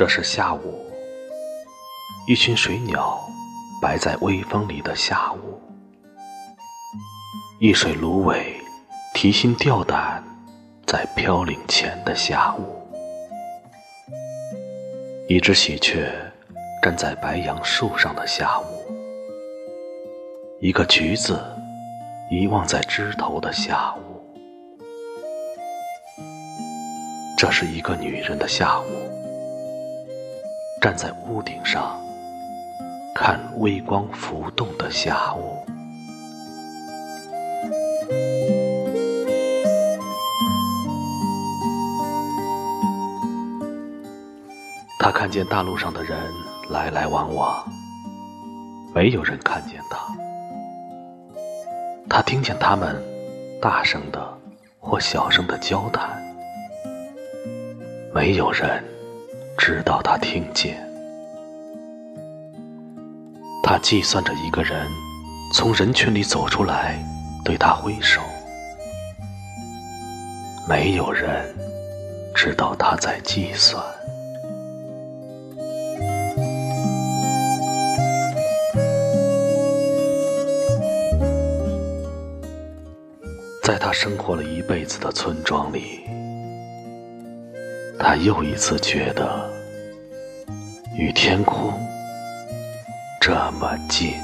[0.00, 0.90] 这是下午，
[2.26, 3.20] 一群水鸟
[3.82, 5.60] 摆在微风里的下午，
[7.58, 8.56] 一水芦苇
[9.12, 10.24] 提心吊胆
[10.86, 12.82] 在飘零前的下午，
[15.28, 16.10] 一只喜鹊
[16.82, 18.64] 站在白杨树上的下午，
[20.62, 21.44] 一个橘子
[22.30, 24.00] 遗忘在枝头的下午。
[27.36, 28.84] 这是一个女人的下午，
[30.80, 32.00] 站在屋顶上
[33.14, 35.58] 看微光浮动的下午。
[44.98, 46.18] 他看见大路上的人
[46.70, 47.62] 来来往往，
[48.94, 49.98] 没有人看见他。
[52.08, 52.96] 他听见他们
[53.60, 54.38] 大声的
[54.78, 56.18] 或小声的交谈。
[58.14, 58.82] 没有人
[59.56, 60.76] 直到他听见，
[63.62, 64.86] 他计算着一个人
[65.54, 66.98] 从人群里走出来，
[67.44, 68.20] 对他挥手。
[70.68, 71.54] 没有人
[72.34, 73.84] 知道他在计算，
[83.62, 86.00] 在他生活了一辈子的村庄里。
[88.02, 89.48] 他又一次觉得，
[90.96, 91.78] 与天空
[93.20, 94.14] 这么近。